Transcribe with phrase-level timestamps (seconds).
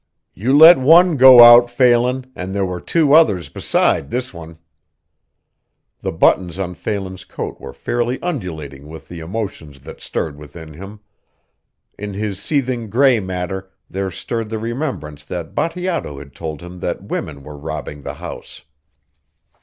[0.33, 4.57] "You let one go out, Phelan, and there were two others beside this one."
[5.99, 11.01] The buttons on Phelan's coat were fairly undulating with the emotions that stirred within him.
[11.99, 17.03] In his seething gray matter there stirred the remembrance that Bateato had told him that
[17.03, 18.63] women were robbing the house.